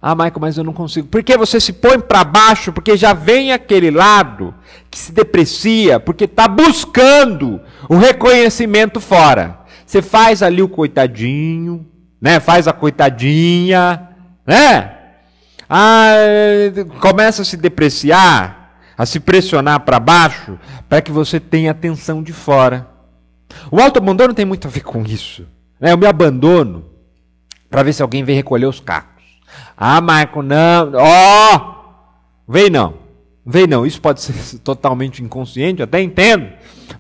Ah, 0.03 0.17
Michael, 0.17 0.41
mas 0.41 0.59
eu 0.59 0.65
não 0.65 0.73
consigo. 0.73 1.07
Porque 1.07 1.37
você 1.37 1.61
se 1.61 1.73
põe 1.73 2.01
para 2.01 2.25
baixo, 2.25 2.73
porque 2.73 2.97
já 2.97 3.13
vem 3.13 3.53
aquele 3.53 3.93
lado 3.93 4.53
que 4.91 4.99
se 4.99 5.13
deprecia, 5.13 6.01
porque 6.01 6.25
está 6.25 6.49
buscando 6.49 7.61
o 7.89 7.95
reconhecimento 7.95 9.01
fora. 9.01 9.61
Você 9.87 10.03
faz 10.03 10.43
ali 10.43 10.63
o 10.63 10.69
coitadinho, 10.69 11.87
né? 12.25 12.41
Faz 12.41 12.67
a 12.67 12.73
coitadinha, 12.73 14.09
né? 14.47 14.97
Ah, 15.69 16.15
começa 16.99 17.43
a 17.43 17.45
se 17.45 17.55
depreciar, 17.55 18.79
a 18.97 19.05
se 19.05 19.21
pressionar 19.21 19.81
para 19.81 20.01
baixo, 20.01 20.59
para 20.89 21.03
que 21.03 21.13
você 21.13 21.39
tenha 21.39 21.71
atenção 21.71 22.23
de 22.23 22.33
fora. 22.33 22.89
O 23.71 23.79
autoabandono 23.79 24.33
tem 24.33 24.47
muito 24.47 24.67
a 24.67 24.71
ver 24.71 24.81
com 24.81 25.03
isso. 25.03 25.47
Né? 25.79 25.93
Eu 25.93 25.99
me 25.99 26.07
abandono 26.07 26.87
para 27.69 27.83
ver 27.83 27.93
se 27.93 28.01
alguém 28.01 28.25
vem 28.25 28.37
recolher 28.37 28.67
os 28.67 28.81
cacos. 28.81 29.23
Ah, 29.77 30.01
Marco, 30.01 30.41
não. 30.41 30.93
Ó! 30.95 31.57
Oh! 31.57 32.51
Vem 32.51 32.71
não. 32.71 32.95
Vem 33.45 33.67
não. 33.67 33.85
Isso 33.85 34.01
pode 34.01 34.23
ser 34.23 34.59
totalmente 34.65 35.23
inconsciente, 35.23 35.83
até 35.83 36.01
entendo. 36.01 36.49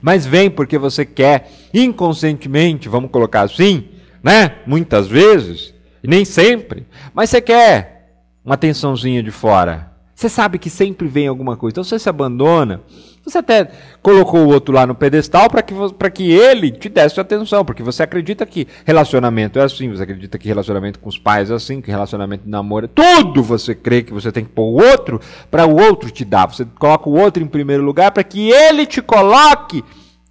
Mas 0.02 0.26
vem 0.26 0.50
porque 0.50 0.76
você 0.76 1.06
quer 1.06 1.50
inconscientemente, 1.72 2.90
vamos 2.90 3.10
colocar 3.10 3.40
assim, 3.40 3.88
né? 4.24 4.56
Muitas 4.66 5.06
vezes, 5.06 5.74
e 6.02 6.08
nem 6.08 6.24
sempre, 6.24 6.86
mas 7.12 7.28
você 7.28 7.42
quer 7.42 7.94
uma 8.42 8.54
atençãozinha 8.54 9.22
de 9.22 9.30
fora. 9.30 9.92
Você 10.14 10.28
sabe 10.28 10.58
que 10.58 10.70
sempre 10.70 11.08
vem 11.08 11.26
alguma 11.26 11.56
coisa. 11.56 11.74
Então 11.74 11.84
você 11.84 11.98
se 11.98 12.08
abandona. 12.08 12.80
Você 13.24 13.38
até 13.38 13.70
colocou 14.02 14.40
o 14.40 14.48
outro 14.48 14.74
lá 14.74 14.86
no 14.86 14.94
pedestal 14.94 15.48
para 15.48 15.62
que, 15.62 15.74
que 16.12 16.30
ele 16.30 16.70
te 16.70 16.88
desse 16.90 17.18
atenção, 17.18 17.64
porque 17.64 17.82
você 17.82 18.02
acredita 18.02 18.44
que 18.44 18.68
relacionamento 18.84 19.58
é 19.58 19.62
assim, 19.62 19.90
você 19.90 20.02
acredita 20.02 20.38
que 20.38 20.46
relacionamento 20.46 20.98
com 20.98 21.08
os 21.08 21.18
pais 21.18 21.50
é 21.50 21.54
assim, 21.54 21.80
que 21.80 21.90
relacionamento 21.90 22.44
de 22.44 22.50
namoro 22.50 22.84
é 22.84 22.88
tudo 22.88 23.42
você 23.42 23.74
crê 23.74 24.02
que 24.02 24.12
você 24.12 24.30
tem 24.30 24.44
que 24.44 24.50
pôr 24.50 24.64
o 24.64 24.90
outro 24.90 25.20
para 25.50 25.66
o 25.66 25.74
outro 25.74 26.10
te 26.10 26.24
dar. 26.24 26.46
Você 26.46 26.66
coloca 26.78 27.08
o 27.08 27.18
outro 27.18 27.42
em 27.42 27.46
primeiro 27.46 27.82
lugar 27.82 28.10
para 28.10 28.22
que 28.22 28.50
ele 28.50 28.86
te 28.86 29.00
coloque 29.00 29.82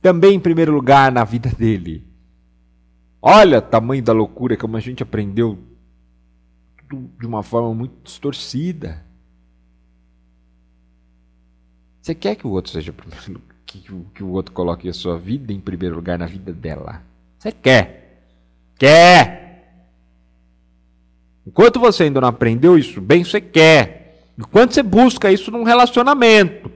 também 0.02 0.36
em 0.36 0.40
primeiro 0.40 0.72
lugar 0.72 1.12
na 1.12 1.24
vida 1.24 1.50
dele. 1.58 2.13
Olha 3.26 3.60
o 3.60 3.62
tamanho 3.62 4.04
da 4.04 4.12
loucura 4.12 4.58
como 4.58 4.76
a 4.76 4.82
gente 4.82 5.02
aprendeu 5.02 5.58
de 7.18 7.26
uma 7.26 7.42
forma 7.42 7.74
muito 7.74 7.94
distorcida. 8.04 9.02
Você 12.02 12.14
quer 12.14 12.36
que 12.36 12.46
o 12.46 12.50
outro 12.50 12.74
seja 12.74 12.92
primeiro, 12.92 13.42
que, 13.66 13.80
que 14.14 14.22
o 14.22 14.28
outro 14.28 14.52
coloque 14.52 14.90
a 14.90 14.94
sua 14.94 15.18
vida 15.18 15.54
em 15.54 15.60
primeiro 15.62 15.96
lugar 15.96 16.20
na 16.20 16.26
vida 16.26 16.52
dela? 16.52 17.02
Você 17.40 17.54
quer? 17.54 18.26
Quer? 18.78 19.88
Enquanto 21.48 21.80
você 21.80 22.04
ainda 22.04 22.20
não 22.20 22.28
aprendeu 22.28 22.78
isso 22.78 23.00
bem, 23.00 23.24
você 23.24 23.40
quer. 23.40 24.34
Enquanto 24.38 24.74
você 24.74 24.84
busca 24.84 25.32
isso 25.32 25.50
num 25.50 25.64
relacionamento. 25.64 26.70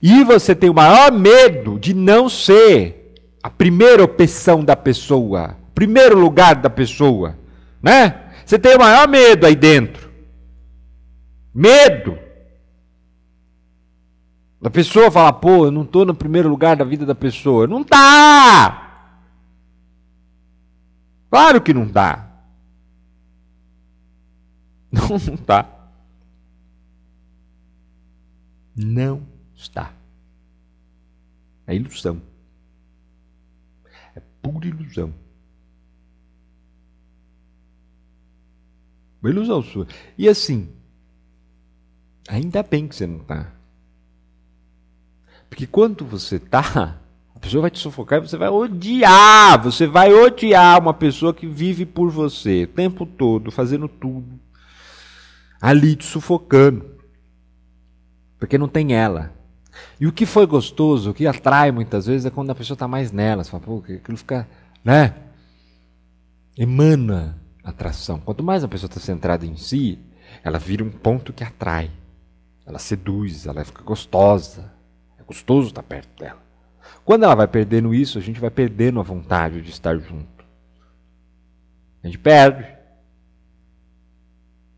E 0.00 0.22
você 0.22 0.54
tem 0.54 0.70
o 0.70 0.74
maior 0.74 1.10
medo 1.10 1.80
de 1.80 1.92
não 1.92 2.28
ser 2.28 3.03
a 3.44 3.50
primeira 3.50 4.02
opção 4.02 4.64
da 4.64 4.74
pessoa, 4.74 5.54
primeiro 5.74 6.18
lugar 6.18 6.54
da 6.54 6.70
pessoa, 6.70 7.38
né? 7.82 8.32
Você 8.42 8.58
tem 8.58 8.74
o 8.74 8.78
maior 8.78 9.06
medo 9.06 9.44
aí 9.44 9.54
dentro. 9.54 10.10
Medo. 11.52 12.18
Da 14.62 14.70
pessoa 14.70 15.10
falar, 15.10 15.34
pô, 15.34 15.66
eu 15.66 15.70
não 15.70 15.82
estou 15.82 16.06
no 16.06 16.14
primeiro 16.14 16.48
lugar 16.48 16.74
da 16.74 16.86
vida 16.86 17.04
da 17.04 17.14
pessoa. 17.14 17.66
Não 17.66 17.84
tá! 17.84 19.18
Claro 21.30 21.60
que 21.60 21.74
não 21.74 21.86
tá. 21.86 22.30
Não, 24.90 25.08
não 25.08 25.36
tá. 25.36 25.68
Não 28.76 29.22
está. 29.54 29.92
É 31.66 31.74
ilusão 31.74 32.22
pura 34.44 34.68
ilusão. 34.68 35.14
Uma 39.22 39.30
ilusão 39.30 39.62
sua. 39.62 39.86
E 40.18 40.28
assim, 40.28 40.68
ainda 42.28 42.62
bem 42.62 42.86
que 42.86 42.94
você 42.94 43.06
não 43.06 43.22
está. 43.22 43.50
Porque 45.48 45.66
quando 45.66 46.04
você 46.04 46.36
está, 46.36 47.00
a 47.34 47.38
pessoa 47.40 47.62
vai 47.62 47.70
te 47.70 47.78
sufocar 47.78 48.18
e 48.18 48.28
você 48.28 48.36
vai 48.36 48.50
odiar. 48.50 49.62
Você 49.62 49.86
vai 49.86 50.12
odiar 50.12 50.78
uma 50.78 50.92
pessoa 50.92 51.32
que 51.32 51.46
vive 51.46 51.86
por 51.86 52.10
você 52.10 52.64
o 52.64 52.68
tempo 52.68 53.06
todo, 53.06 53.50
fazendo 53.50 53.88
tudo. 53.88 54.38
Ali 55.58 55.96
te 55.96 56.04
sufocando. 56.04 56.94
Porque 58.38 58.58
não 58.58 58.68
tem 58.68 58.92
ela. 58.92 59.33
E 60.00 60.06
o 60.06 60.12
que 60.12 60.26
foi 60.26 60.46
gostoso, 60.46 61.10
o 61.10 61.14
que 61.14 61.26
atrai 61.26 61.70
muitas 61.70 62.06
vezes 62.06 62.26
é 62.26 62.30
quando 62.30 62.50
a 62.50 62.54
pessoa 62.54 62.74
está 62.74 62.88
mais 62.88 63.12
nela. 63.12 63.42
Você 63.44 63.50
fala, 63.50 63.62
pô, 63.62 63.78
aquilo 63.78 64.16
fica, 64.16 64.48
né? 64.84 65.14
Emana 66.56 67.38
atração. 67.62 68.20
Quanto 68.20 68.42
mais 68.42 68.62
a 68.62 68.68
pessoa 68.68 68.88
está 68.88 69.00
centrada 69.00 69.46
em 69.46 69.56
si, 69.56 69.98
ela 70.42 70.58
vira 70.58 70.84
um 70.84 70.90
ponto 70.90 71.32
que 71.32 71.42
atrai. 71.42 71.90
Ela 72.66 72.78
seduz, 72.78 73.46
ela 73.46 73.64
fica 73.64 73.82
gostosa. 73.82 74.72
É 75.18 75.22
gostoso 75.22 75.68
estar 75.68 75.82
perto 75.82 76.22
dela. 76.22 76.42
Quando 77.04 77.24
ela 77.24 77.34
vai 77.34 77.48
perdendo 77.48 77.94
isso, 77.94 78.18
a 78.18 78.20
gente 78.20 78.40
vai 78.40 78.50
perdendo 78.50 79.00
a 79.00 79.02
vontade 79.02 79.60
de 79.60 79.70
estar 79.70 79.96
junto. 79.98 80.44
A 82.02 82.06
gente 82.06 82.18
perde. 82.18 82.66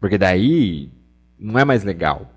Porque 0.00 0.18
daí 0.18 0.92
não 1.38 1.58
é 1.58 1.64
mais 1.64 1.82
legal. 1.84 2.30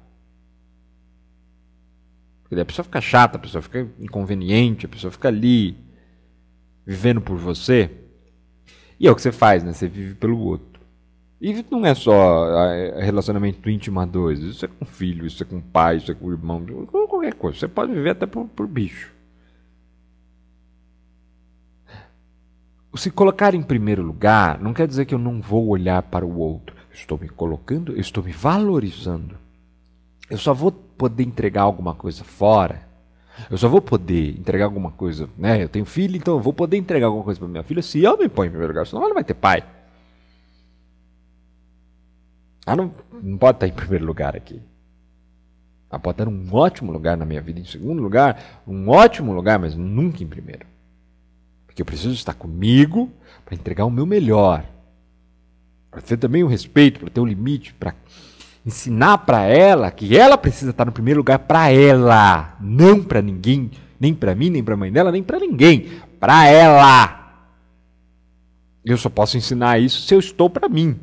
A 2.51 2.65
pessoa 2.65 2.83
fica 2.83 2.99
chata, 2.99 3.37
a 3.37 3.39
pessoa 3.39 3.61
fica 3.61 3.87
inconveniente, 3.99 4.85
a 4.85 4.89
pessoa 4.89 5.11
fica 5.11 5.27
ali 5.27 5.77
vivendo 6.85 7.21
por 7.21 7.37
você. 7.37 7.91
E 8.99 9.07
é 9.07 9.11
o 9.11 9.15
que 9.15 9.21
você 9.21 9.31
faz, 9.31 9.63
né? 9.63 9.71
Você 9.71 9.87
vive 9.87 10.15
pelo 10.15 10.39
outro. 10.39 10.81
E 11.39 11.65
não 11.71 11.85
é 11.85 11.95
só 11.95 12.47
relacionamento 12.97 13.69
íntimo 13.69 13.99
a 13.99 14.05
dois. 14.05 14.39
Isso 14.39 14.65
é 14.65 14.67
com 14.67 14.83
filho, 14.83 15.25
isso 15.25 15.41
é 15.41 15.45
com 15.45 15.61
pai, 15.61 15.97
isso 15.97 16.11
é 16.11 16.15
com 16.15 16.31
irmão, 16.31 16.65
qualquer 16.87 17.33
coisa. 17.35 17.59
Você 17.59 17.67
pode 17.67 17.93
viver 17.93 18.09
até 18.09 18.25
por, 18.25 18.45
por 18.47 18.67
bicho. 18.67 19.13
Se 22.95 23.11
colocar 23.11 23.53
em 23.53 23.61
primeiro 23.61 24.01
lugar 24.01 24.59
não 24.59 24.73
quer 24.73 24.87
dizer 24.87 25.05
que 25.05 25.13
eu 25.13 25.19
não 25.19 25.39
vou 25.39 25.67
olhar 25.67 26.01
para 26.03 26.25
o 26.25 26.37
outro. 26.37 26.75
estou 26.91 27.17
me 27.17 27.29
colocando, 27.29 27.93
eu 27.93 27.99
estou 27.99 28.23
me 28.23 28.31
valorizando. 28.31 29.37
Eu 30.29 30.37
só 30.37 30.53
vou 30.53 30.71
poder 30.99 31.23
entregar 31.23 31.61
alguma 31.61 31.95
coisa 31.95 32.25
fora. 32.25 32.85
Eu 33.49 33.57
só 33.57 33.69
vou 33.69 33.81
poder 33.81 34.37
entregar 34.37 34.65
alguma 34.65 34.91
coisa, 34.91 35.29
né? 35.37 35.63
Eu 35.63 35.69
tenho 35.69 35.85
filho, 35.85 36.17
então 36.17 36.35
eu 36.35 36.41
vou 36.41 36.51
poder 36.51 36.75
entregar 36.75 37.07
alguma 37.07 37.23
coisa 37.23 37.39
para 37.39 37.47
minha 37.47 37.63
filha 37.63 37.81
se 37.81 38.03
eu 38.03 38.17
me 38.17 38.27
ponho 38.27 38.47
em 38.47 38.51
primeiro 38.51 38.73
lugar, 38.73 38.85
senão 38.85 39.01
ela 39.01 39.09
não 39.09 39.15
vai 39.15 39.23
ter 39.23 39.33
pai. 39.33 39.63
Ela 42.67 42.75
não, 42.75 42.93
não 43.23 43.37
pode 43.37 43.55
estar 43.55 43.67
em 43.67 43.71
primeiro 43.71 44.05
lugar 44.05 44.35
aqui. 44.35 44.61
Ela 45.89 45.99
pode 45.99 46.15
estar 46.15 46.29
num 46.29 46.53
ótimo 46.53 46.91
lugar 46.91 47.15
na 47.15 47.25
minha 47.25 47.41
vida, 47.41 47.61
em 47.61 47.65
segundo 47.65 48.01
lugar, 48.01 48.61
um 48.67 48.89
ótimo 48.89 49.33
lugar, 49.33 49.57
mas 49.57 49.73
nunca 49.73 50.21
em 50.21 50.27
primeiro. 50.27 50.67
Porque 51.65 51.81
eu 51.81 51.85
preciso 51.85 52.13
estar 52.13 52.33
comigo 52.33 53.09
para 53.45 53.55
entregar 53.55 53.85
o 53.85 53.89
meu 53.89 54.05
melhor. 54.05 54.65
Para 55.89 56.01
ter 56.01 56.17
também 56.17 56.43
o 56.43 56.47
respeito, 56.47 56.99
para 56.99 57.09
ter 57.09 57.21
o 57.21 57.25
limite, 57.25 57.73
para 57.73 57.95
ensinar 58.65 59.19
para 59.19 59.43
ela 59.43 59.89
que 59.91 60.17
ela 60.17 60.37
precisa 60.37 60.71
estar 60.71 60.85
no 60.85 60.91
primeiro 60.91 61.19
lugar 61.19 61.39
para 61.39 61.69
ela, 61.71 62.55
não 62.59 63.03
para 63.03 63.21
ninguém, 63.21 63.71
nem 63.99 64.13
para 64.13 64.35
mim, 64.35 64.49
nem 64.49 64.63
para 64.63 64.73
a 64.73 64.77
mãe 64.77 64.91
dela, 64.91 65.11
nem 65.11 65.23
para 65.23 65.39
ninguém, 65.39 65.87
para 66.19 66.45
ela. 66.45 67.19
Eu 68.83 68.97
só 68.97 69.09
posso 69.09 69.37
ensinar 69.37 69.79
isso 69.79 70.01
se 70.01 70.13
eu 70.13 70.19
estou 70.19 70.49
para 70.49 70.69
mim. 70.69 70.99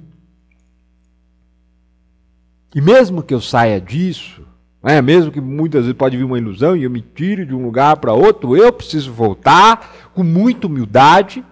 E 2.75 2.81
mesmo 2.81 3.23
que 3.23 3.33
eu 3.33 3.41
saia 3.41 3.81
disso, 3.81 4.47
né, 4.83 5.01
mesmo 5.01 5.33
que 5.33 5.41
muitas 5.41 5.83
vezes 5.83 5.97
pode 5.97 6.17
vir 6.17 6.25
uma 6.25 6.39
ilusão 6.39 6.77
e 6.77 6.85
eu 6.85 6.91
me 6.91 7.01
tire 7.01 7.45
de 7.47 7.55
um 7.55 7.65
lugar 7.65 7.97
para 7.97 8.13
outro, 8.13 8.57
eu 8.57 8.73
preciso 8.73 9.13
voltar 9.13 10.11
com 10.15 10.23
muita 10.23 10.67
humildade 10.67 11.45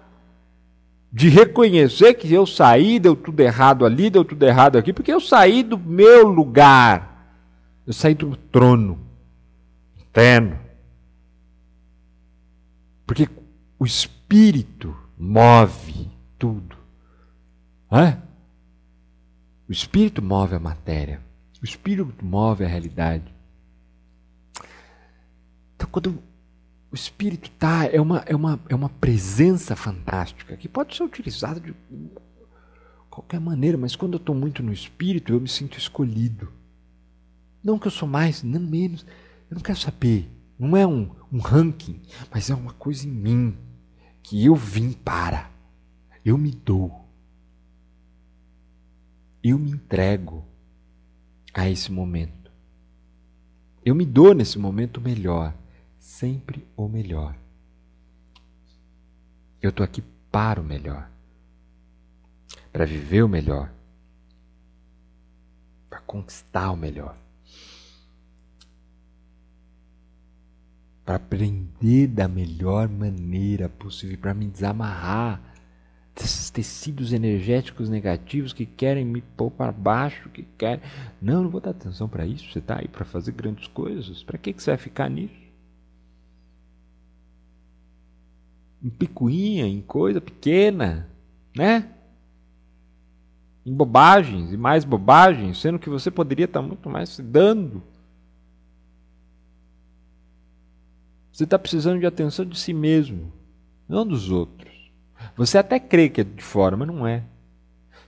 de 1.14 1.28
reconhecer 1.28 2.14
que 2.14 2.34
eu 2.34 2.44
saí, 2.44 2.98
deu 2.98 3.14
tudo 3.14 3.38
errado 3.38 3.86
ali, 3.86 4.10
deu 4.10 4.24
tudo 4.24 4.42
errado 4.44 4.76
aqui, 4.76 4.92
porque 4.92 5.12
eu 5.12 5.20
saí 5.20 5.62
do 5.62 5.78
meu 5.78 6.26
lugar. 6.26 7.30
Eu 7.86 7.92
saí 7.92 8.16
do 8.16 8.34
trono 8.36 8.98
eterno. 9.96 10.58
Porque 13.06 13.28
o 13.78 13.86
Espírito 13.86 14.92
move 15.16 16.10
tudo. 16.36 16.76
O 19.68 19.72
Espírito 19.72 20.20
move 20.20 20.56
a 20.56 20.58
matéria. 20.58 21.20
O 21.62 21.64
Espírito 21.64 22.12
move 22.24 22.64
a 22.64 22.68
realidade. 22.68 23.32
Então, 25.76 25.88
quando 25.92 26.18
o 26.94 26.96
espírito 26.96 27.50
tá 27.50 27.86
é 27.86 28.00
uma, 28.00 28.18
é 28.18 28.36
uma, 28.36 28.60
é 28.68 28.74
uma 28.74 28.88
presença 28.88 29.74
fantástica 29.74 30.56
que 30.56 30.68
pode 30.68 30.94
ser 30.94 31.02
utilizada 31.02 31.58
de 31.58 31.74
qualquer 33.10 33.40
maneira, 33.40 33.76
mas 33.76 33.96
quando 33.96 34.12
eu 34.12 34.18
estou 34.18 34.32
muito 34.32 34.62
no 34.62 34.72
espírito, 34.72 35.32
eu 35.32 35.40
me 35.40 35.48
sinto 35.48 35.76
escolhido. 35.76 36.52
Não 37.64 37.80
que 37.80 37.88
eu 37.88 37.90
sou 37.90 38.08
mais, 38.08 38.44
nem 38.44 38.60
menos. 38.60 39.04
Eu 39.50 39.56
não 39.56 39.60
quero 39.60 39.76
saber. 39.76 40.30
Não 40.56 40.76
é 40.76 40.86
um, 40.86 41.10
um 41.32 41.38
ranking, 41.38 42.00
mas 42.30 42.48
é 42.48 42.54
uma 42.54 42.72
coisa 42.74 43.08
em 43.08 43.10
mim 43.10 43.58
que 44.22 44.44
eu 44.44 44.54
vim 44.54 44.92
para. 44.92 45.50
Eu 46.24 46.38
me 46.38 46.52
dou. 46.52 47.08
Eu 49.42 49.58
me 49.58 49.72
entrego 49.72 50.44
a 51.52 51.68
esse 51.68 51.90
momento. 51.90 52.52
Eu 53.84 53.96
me 53.96 54.06
dou 54.06 54.32
nesse 54.32 54.60
momento 54.60 55.00
melhor 55.00 55.52
sempre 56.04 56.68
o 56.76 56.86
melhor. 56.86 57.34
Eu 59.60 59.70
estou 59.70 59.82
aqui 59.82 60.04
para 60.30 60.60
o 60.60 60.64
melhor, 60.64 61.08
para 62.70 62.84
viver 62.84 63.22
o 63.22 63.28
melhor, 63.28 63.72
para 65.88 66.00
conquistar 66.00 66.70
o 66.72 66.76
melhor, 66.76 67.16
para 71.06 71.16
aprender 71.16 72.08
da 72.08 72.28
melhor 72.28 72.86
maneira 72.86 73.68
possível, 73.70 74.18
para 74.18 74.34
me 74.34 74.46
desamarrar 74.46 75.40
desses 76.14 76.50
tecidos 76.50 77.14
energéticos 77.14 77.88
negativos 77.88 78.52
que 78.52 78.66
querem 78.66 79.06
me 79.06 79.22
pôr 79.22 79.50
para 79.50 79.72
baixo, 79.72 80.28
que 80.28 80.42
querem. 80.58 80.84
Não, 81.20 81.42
não 81.42 81.50
vou 81.50 81.62
dar 81.62 81.70
atenção 81.70 82.08
para 82.08 82.26
isso. 82.26 82.52
Você 82.52 82.58
está 82.58 82.78
aí 82.78 82.88
para 82.88 83.06
fazer 83.06 83.32
grandes 83.32 83.66
coisas. 83.68 84.22
Para 84.22 84.36
que, 84.36 84.52
que 84.52 84.62
você 84.62 84.70
vai 84.70 84.78
ficar 84.78 85.08
nisso? 85.08 85.43
Em 88.84 88.90
picuinha, 88.90 89.66
em 89.66 89.80
coisa 89.80 90.20
pequena, 90.20 91.08
né? 91.56 91.90
Em 93.64 93.72
bobagens 93.74 94.52
e 94.52 94.58
mais 94.58 94.84
bobagens, 94.84 95.58
sendo 95.58 95.78
que 95.78 95.88
você 95.88 96.10
poderia 96.10 96.44
estar 96.44 96.60
muito 96.60 96.90
mais 96.90 97.08
se 97.08 97.22
dando. 97.22 97.82
Você 101.32 101.44
está 101.44 101.58
precisando 101.58 101.98
de 101.98 102.06
atenção 102.06 102.44
de 102.44 102.58
si 102.58 102.74
mesmo, 102.74 103.32
não 103.88 104.06
dos 104.06 104.30
outros. 104.30 104.92
Você 105.34 105.56
até 105.56 105.80
crê 105.80 106.10
que 106.10 106.20
é 106.20 106.24
de 106.24 106.42
fora, 106.42 106.76
mas 106.76 106.86
não 106.86 107.06
é. 107.06 107.24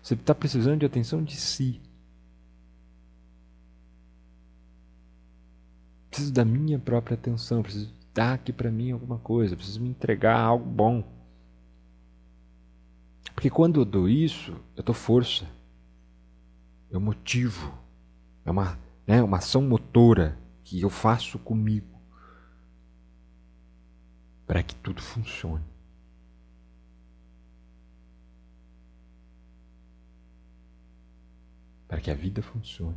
Você 0.02 0.12
está 0.12 0.34
precisando 0.34 0.80
de 0.80 0.86
atenção 0.86 1.24
de 1.24 1.34
si. 1.34 1.80
Preciso 6.10 6.32
da 6.32 6.44
minha 6.44 6.78
própria 6.78 7.14
atenção, 7.14 7.62
preciso 7.62 7.95
dá 8.16 8.32
aqui 8.32 8.50
para 8.50 8.70
mim 8.70 8.92
alguma 8.92 9.18
coisa, 9.18 9.54
preciso 9.54 9.78
me 9.78 9.90
entregar 9.90 10.40
algo 10.40 10.64
bom. 10.64 11.04
Porque 13.34 13.50
quando 13.50 13.78
eu 13.78 13.84
dou 13.84 14.08
isso, 14.08 14.58
eu 14.74 14.82
dou 14.82 14.94
força, 14.94 15.46
eu 16.90 16.98
motivo, 16.98 17.78
é 18.42 18.50
uma, 18.50 18.78
né, 19.06 19.22
uma 19.22 19.36
ação 19.36 19.60
motora 19.60 20.38
que 20.64 20.80
eu 20.80 20.88
faço 20.88 21.38
comigo 21.38 22.00
para 24.46 24.62
que 24.62 24.74
tudo 24.76 25.02
funcione. 25.02 25.64
Para 31.86 32.00
que 32.00 32.10
a 32.10 32.14
vida 32.14 32.40
funcione. 32.40 32.96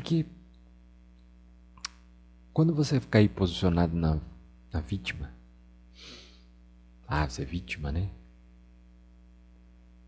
Porque 0.00 0.24
quando 2.54 2.74
você 2.74 2.98
ficar 2.98 3.18
aí 3.18 3.28
posicionado 3.28 3.94
na, 3.94 4.18
na 4.72 4.80
vítima, 4.80 5.30
ah, 7.06 7.28
você 7.28 7.42
é 7.42 7.44
vítima, 7.44 7.92
né? 7.92 8.08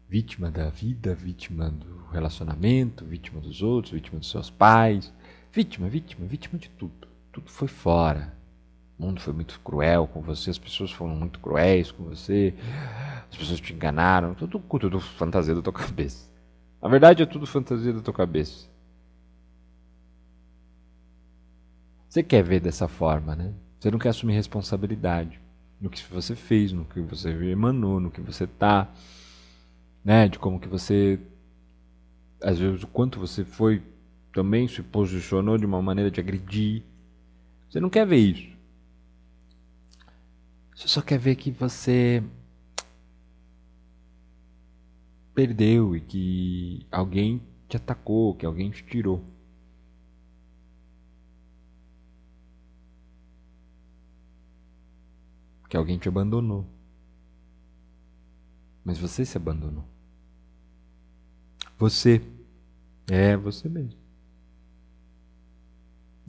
Vítima 0.09 0.50
da 0.50 0.70
vida, 0.70 1.14
vítima 1.14 1.68
do 1.68 2.07
relacionamento, 2.11 3.05
vítima 3.05 3.38
dos 3.38 3.61
outros, 3.61 3.92
vítima 3.92 4.18
dos 4.18 4.31
seus 4.31 4.48
pais, 4.48 5.12
vítima, 5.52 5.90
vítima, 5.90 6.26
vítima 6.26 6.59
de 6.59 6.70
tudo. 6.70 7.07
Tudo 7.31 7.50
foi 7.50 7.68
fora. 7.68 8.35
O 8.98 9.05
mundo 9.05 9.20
foi 9.20 9.35
muito 9.35 9.61
cruel 9.61 10.07
com 10.07 10.22
você, 10.22 10.48
as 10.48 10.59
pessoas 10.59 10.90
foram 10.90 11.14
muito 11.14 11.38
cruéis 11.38 11.92
com 11.92 12.05
você, 12.05 12.55
as 13.31 13.37
pessoas 13.37 13.61
te 13.61 13.74
enganaram, 13.74 14.33
tudo, 14.33 14.59
tudo 14.59 14.98
fantasia 15.00 15.55
da 15.55 15.61
tua 15.61 15.72
cabeça. 15.74 16.31
Na 16.81 16.88
verdade 16.88 17.22
é 17.22 17.26
tudo 17.26 17.46
fantasia 17.46 17.92
da 17.92 18.00
tua 18.00 18.14
cabeça. 18.14 18.71
Você 22.12 22.22
quer 22.22 22.42
ver 22.42 22.61
dessa 22.61 22.87
forma, 22.88 23.35
né? 23.35 23.55
Você 23.81 23.90
não 23.90 23.98
quer 23.98 24.11
assumir 24.11 24.35
responsabilidade 24.35 25.40
no 25.81 25.88
que 25.88 26.03
você 26.12 26.37
fez, 26.37 26.70
no 26.70 26.85
que 26.85 27.01
você 27.01 27.31
emanou, 27.51 27.98
no 27.98 28.11
que 28.11 28.20
você 28.20 28.46
tá, 28.46 28.92
né? 30.05 30.29
De 30.29 30.38
como 30.38 30.61
que 30.61 30.68
você, 30.68 31.18
às 32.42 32.59
vezes, 32.59 32.83
o 32.83 32.87
quanto 32.87 33.18
você 33.18 33.46
foi 33.46 33.83
também 34.31 34.68
se 34.68 34.83
posicionou 34.83 35.57
de 35.57 35.64
uma 35.64 35.81
maneira 35.81 36.11
de 36.11 36.20
agredir. 36.20 36.83
Você 37.70 37.81
não 37.81 37.88
quer 37.88 38.07
ver 38.07 38.18
isso. 38.18 38.55
Você 40.77 40.88
só 40.88 41.01
quer 41.01 41.18
ver 41.18 41.37
que 41.37 41.51
você 41.51 42.22
perdeu 45.35 45.96
e 45.96 46.01
que 46.03 46.87
alguém 46.92 47.40
te 47.70 47.79
atacou, 47.79 48.35
que 48.35 48.44
alguém 48.44 48.70
te 48.70 48.85
tirou. 48.85 49.25
Que 55.72 55.76
alguém 55.78 55.96
te 55.96 56.06
abandonou. 56.06 56.66
Mas 58.85 58.98
você 58.98 59.24
se 59.24 59.38
abandonou. 59.38 59.87
Você. 61.78 62.20
É 63.11 63.35
você 63.38 63.70
mesmo. 63.70 63.98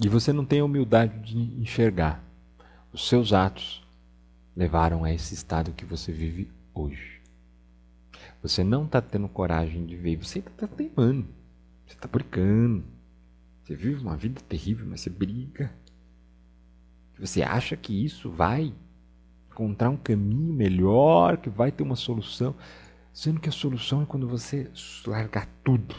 E 0.01 0.07
você 0.07 0.31
não 0.31 0.45
tem 0.45 0.61
a 0.61 0.63
humildade 0.63 1.19
de 1.19 1.37
enxergar. 1.61 2.23
Os 2.93 3.09
seus 3.09 3.33
atos 3.33 3.85
levaram 4.55 5.03
a 5.03 5.13
esse 5.13 5.33
estado 5.33 5.73
que 5.73 5.83
você 5.83 6.13
vive 6.13 6.49
hoje. 6.73 7.21
você 8.41 8.63
não 8.63 8.85
está 8.85 9.01
tendo 9.01 9.27
coragem 9.27 9.85
de 9.85 9.97
ver, 9.97 10.15
você 10.15 10.39
está 10.39 10.67
teimando, 10.67 11.27
você 11.85 11.95
está 11.95 12.07
brincando. 12.07 12.85
Você 13.61 13.75
vive 13.75 14.01
uma 14.01 14.15
vida 14.15 14.39
terrível, 14.47 14.87
mas 14.87 15.01
você 15.01 15.09
briga. 15.09 15.69
Você 17.19 17.43
acha 17.43 17.75
que 17.75 18.05
isso 18.05 18.31
vai 18.31 18.73
encontrar 19.53 19.91
um 19.91 19.97
caminho 19.97 20.51
melhor, 20.51 21.37
que 21.37 21.49
vai 21.49 21.71
ter 21.71 21.83
uma 21.83 21.95
solução, 21.95 22.55
sendo 23.13 23.39
que 23.39 23.47
a 23.47 23.51
solução 23.51 24.01
é 24.01 24.05
quando 24.05 24.27
você 24.27 24.69
largar 25.05 25.47
tudo. 25.63 25.95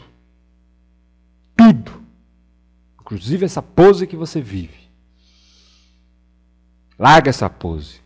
Tudo. 1.55 2.03
Inclusive 2.99 3.45
essa 3.45 3.61
pose 3.61 4.05
que 4.05 4.17
você 4.17 4.41
vive. 4.41 4.85
Larga 6.99 7.29
essa 7.29 7.49
pose. 7.49 8.01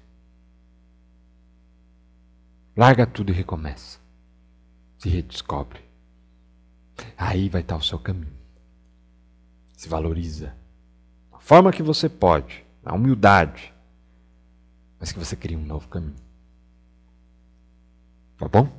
Larga 2.77 3.05
tudo 3.05 3.31
e 3.31 3.35
recomeça. 3.35 3.99
Se 4.99 5.09
redescobre. 5.09 5.81
Aí 7.17 7.49
vai 7.49 7.61
estar 7.61 7.75
o 7.75 7.81
seu 7.81 7.97
caminho. 7.97 8.37
Se 9.75 9.89
valoriza. 9.89 10.53
Da 11.31 11.39
forma 11.39 11.71
que 11.71 11.81
você 11.81 12.07
pode, 12.07 12.63
na 12.83 12.93
humildade, 12.93 13.73
mas 14.99 15.11
que 15.11 15.19
você 15.19 15.35
crie 15.35 15.55
um 15.55 15.65
novo 15.65 15.87
caminho. 15.87 16.15
Tá 18.37 18.47
bom? 18.47 18.69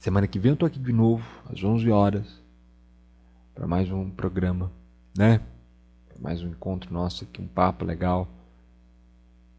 Semana 0.00 0.26
que 0.26 0.38
vem 0.38 0.50
eu 0.50 0.56
tô 0.56 0.64
aqui 0.64 0.78
de 0.78 0.92
novo, 0.92 1.24
às 1.50 1.62
11 1.62 1.90
horas, 1.90 2.42
para 3.54 3.66
mais 3.66 3.90
um 3.90 4.10
programa, 4.10 4.72
né? 5.16 5.40
Pra 6.08 6.18
mais 6.18 6.42
um 6.42 6.48
encontro 6.48 6.92
nosso 6.92 7.24
aqui, 7.24 7.40
um 7.40 7.46
papo 7.46 7.84
legal. 7.84 8.26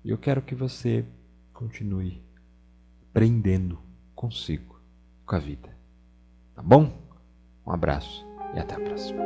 E 0.04 0.10
eu 0.10 0.18
quero 0.18 0.42
que 0.42 0.56
você 0.56 1.06
continue 1.54 2.24
aprendendo 3.10 3.80
consigo, 4.16 4.80
com 5.26 5.36
a 5.36 5.40
vida. 5.40 5.70
Tá 6.56 6.64
bom? 6.64 6.92
Um 7.66 7.72
abraço 7.72 8.26
e 8.56 8.60
até 8.60 8.76
a 8.76 8.80
próxima. 8.80 9.22